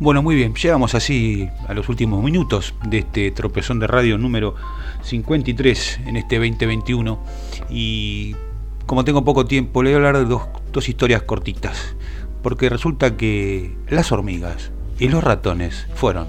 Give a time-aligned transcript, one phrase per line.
[0.00, 4.56] Bueno, muy bien, llegamos así a los últimos minutos de este tropezón de radio número
[5.04, 7.24] 53 en este 2021
[7.70, 8.34] y
[8.86, 11.94] como tengo poco tiempo le voy a hablar de dos, dos historias cortitas
[12.42, 16.26] porque resulta que las hormigas y los ratones fueron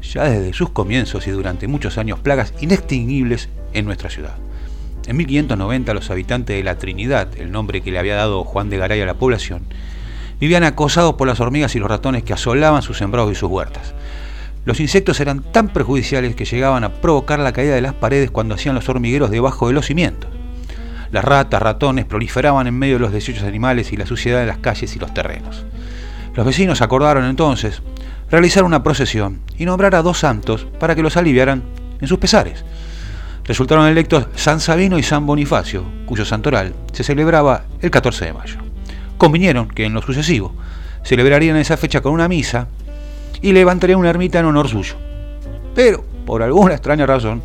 [0.00, 4.36] ya desde sus comienzos y durante muchos años plagas inextinguibles en nuestra ciudad.
[5.08, 8.78] En 1590 los habitantes de la Trinidad, el nombre que le había dado Juan de
[8.78, 9.64] Garay a la población,
[10.42, 13.94] vivían acosados por las hormigas y los ratones que asolaban sus sembrados y sus huertas.
[14.64, 18.56] Los insectos eran tan perjudiciales que llegaban a provocar la caída de las paredes cuando
[18.56, 20.28] hacían los hormigueros debajo de los cimientos.
[21.12, 24.58] Las ratas, ratones proliferaban en medio de los desechos animales y la suciedad de las
[24.58, 25.64] calles y los terrenos.
[26.34, 27.80] Los vecinos acordaron entonces
[28.28, 31.62] realizar una procesión y nombrar a dos santos para que los aliviaran
[32.00, 32.64] en sus pesares.
[33.44, 38.71] Resultaron electos San Sabino y San Bonifacio, cuyo santoral se celebraba el 14 de mayo
[39.22, 40.52] convinieron que en lo sucesivo
[41.04, 42.66] celebrarían esa fecha con una misa
[43.40, 44.96] y levantarían una ermita en honor suyo.
[45.76, 47.40] Pero, por alguna extraña razón,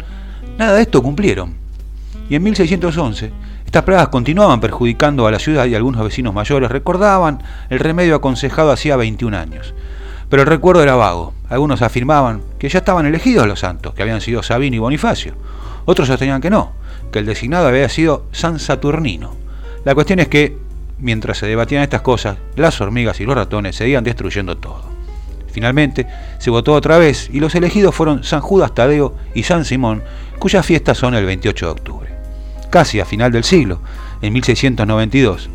[0.58, 1.54] nada de esto cumplieron.
[2.32, 3.32] Y en 1611,
[3.64, 8.72] estas plagas continuaban perjudicando a la ciudad y algunos vecinos mayores recordaban el remedio aconsejado
[8.72, 9.76] hacía 21 años.
[10.32, 11.36] Pero el recuerdo era vago.
[11.48, 15.36] Algunos afirmaban que ya estaban elegidos los santos, que habían sido Sabino y Bonifacio.
[15.86, 16.72] Otros sostenían que no,
[17.12, 19.36] que el designado había sido San Saturnino.
[19.86, 20.67] La cuestión es que
[21.00, 24.84] Mientras se debatían estas cosas, las hormigas y los ratones seguían destruyendo todo.
[25.52, 26.08] Finalmente,
[26.40, 30.04] se votó otra vez y los elegidos fueron San Judas Tadeo y San Simón,
[30.40, 32.10] cuyas fiestas son el 28 de octubre.
[32.70, 33.80] Casi a final del siglo,
[34.22, 35.50] en 1692,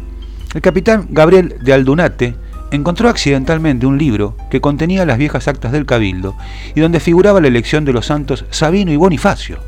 [0.54, 2.34] el capitán Gabriel de Aldunate
[2.70, 6.36] encontró accidentalmente un libro que contenía las viejas actas del Cabildo
[6.74, 9.58] y donde figuraba la elección de los santos Sabino y Bonifacio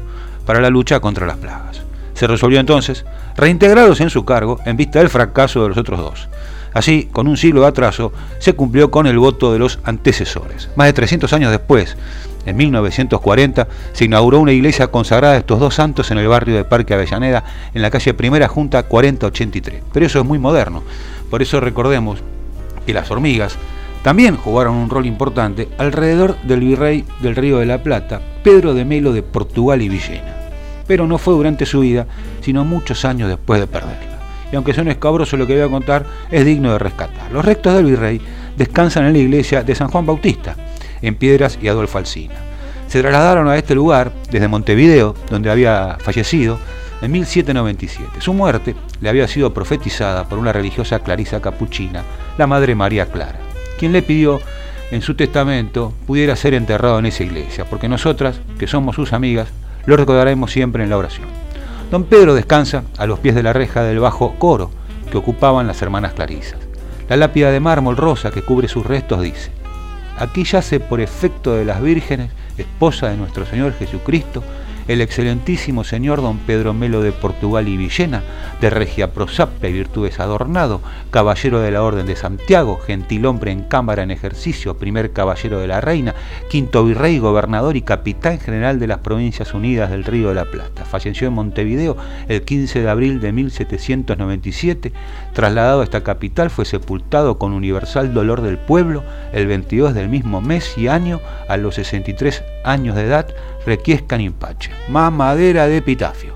[0.46, 1.82] para la lucha contra las plagas.
[2.14, 3.04] Se resolvió entonces
[3.36, 6.28] reintegrarlos en su cargo en vista del fracaso de los otros dos.
[6.72, 10.68] Así, con un siglo de atraso, se cumplió con el voto de los antecesores.
[10.74, 11.96] Más de 300 años después,
[12.46, 16.64] en 1940, se inauguró una iglesia consagrada a estos dos santos en el barrio de
[16.64, 17.44] Parque Avellaneda,
[17.74, 19.82] en la calle Primera Junta 4083.
[19.92, 20.82] Pero eso es muy moderno.
[21.30, 22.18] Por eso recordemos
[22.84, 23.56] que las hormigas
[24.02, 28.84] también jugaron un rol importante alrededor del virrey del Río de la Plata, Pedro de
[28.84, 30.43] Melo de Portugal y Villena
[30.86, 32.06] pero no fue durante su vida,
[32.40, 34.18] sino muchos años después de perderla.
[34.52, 37.32] Y aunque suene escabroso lo que voy a contar, es digno de rescatar.
[37.32, 38.20] Los restos del virrey
[38.56, 40.56] descansan en la iglesia de San Juan Bautista,
[41.02, 42.34] en Piedras y Adolfo Alsina.
[42.86, 46.58] Se trasladaron a este lugar desde Montevideo, donde había fallecido,
[47.02, 48.20] en 1797.
[48.20, 52.02] Su muerte le había sido profetizada por una religiosa clarisa capuchina,
[52.38, 53.38] la Madre María Clara,
[53.78, 54.40] quien le pidió
[54.90, 59.48] en su testamento pudiera ser enterrado en esa iglesia, porque nosotras, que somos sus amigas,
[59.86, 61.28] lo recordaremos siempre en la oración.
[61.90, 64.70] Don Pedro descansa a los pies de la reja del bajo coro
[65.10, 66.58] que ocupaban las hermanas Clarisas.
[67.08, 69.50] La lápida de mármol rosa que cubre sus restos dice,
[70.18, 74.42] aquí yace por efecto de las vírgenes, esposa de nuestro Señor Jesucristo,
[74.88, 78.22] el excelentísimo señor don Pedro Melo de Portugal y Villena,
[78.60, 80.80] de regia prosapia y virtudes adornado,
[81.10, 85.66] caballero de la Orden de Santiago, gentil hombre en cámara en ejercicio, primer caballero de
[85.66, 86.14] la Reina,
[86.50, 90.84] quinto virrey, gobernador y capitán general de las Provincias Unidas del Río de la Plata.
[90.84, 91.96] Falleció en Montevideo
[92.28, 94.92] el 15 de abril de 1797,
[95.32, 99.02] trasladado a esta capital, fue sepultado con universal dolor del pueblo
[99.32, 103.28] el 22 del mismo mes y año a los 63 años de edad,
[103.66, 106.34] requiescan impache, mamadera de epitafio.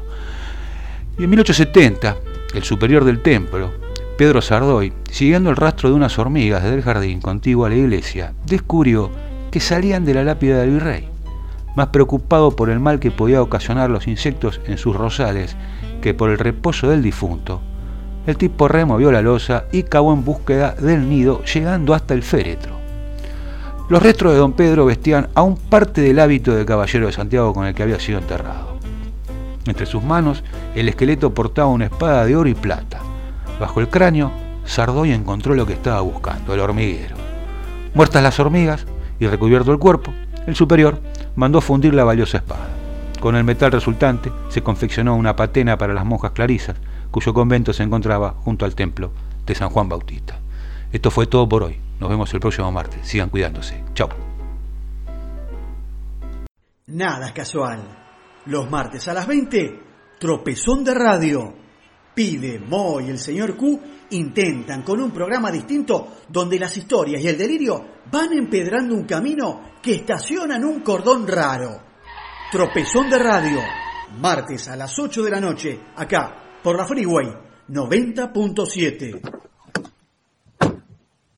[1.19, 2.17] Y en 1870,
[2.55, 3.71] el superior del templo,
[4.17, 8.33] Pedro Sardoy, siguiendo el rastro de unas hormigas desde el jardín contiguo a la iglesia,
[8.47, 9.11] descubrió
[9.51, 11.09] que salían de la lápida del virrey.
[11.77, 15.57] Más preocupado por el mal que podía ocasionar los insectos en sus rosales
[16.03, 17.61] que por el reposo del difunto,
[18.29, 22.78] el tipo removió la losa y cavó en búsqueda del nido, llegando hasta el féretro.
[23.89, 27.65] Los restos de don Pedro vestían aún parte del hábito de caballero de Santiago con
[27.65, 28.77] el que había sido enterrado.
[29.67, 30.45] Entre sus manos,
[30.75, 33.01] el esqueleto portaba una espada de oro y plata.
[33.59, 34.31] Bajo el cráneo,
[34.67, 37.17] Sardoy encontró lo que estaba buscando, el hormiguero.
[37.95, 38.85] Muertas las hormigas
[39.19, 40.13] y recubierto el cuerpo,
[40.47, 41.01] el superior
[41.35, 42.69] mandó fundir la valiosa espada.
[43.21, 46.77] Con el metal resultante se confeccionó una patena para las monjas clarisas,
[47.11, 49.13] cuyo convento se encontraba junto al templo
[49.47, 50.39] de San Juan Bautista.
[50.93, 51.88] Esto fue todo por hoy.
[52.01, 53.07] Nos vemos el próximo martes.
[53.07, 53.85] Sigan cuidándose.
[53.95, 54.09] Chao.
[56.87, 57.81] Nada casual.
[58.47, 59.81] Los martes a las 20,
[60.19, 61.55] tropezón de radio.
[62.15, 63.81] Pide, Mo y el señor Q
[64.11, 69.73] intentan con un programa distinto donde las historias y el delirio van empedrando un camino
[69.83, 71.83] que estaciona en un cordón raro.
[72.51, 73.61] Tropezón de radio.
[74.19, 77.27] Martes a las 8 de la noche, acá, por la Freeway
[77.69, 79.48] 90.7.